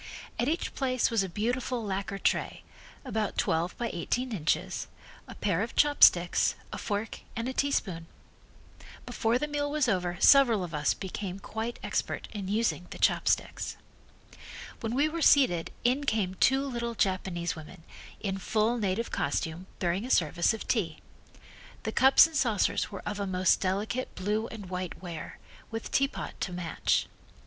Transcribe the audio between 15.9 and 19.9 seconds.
came two little Japanese women, in full native costume,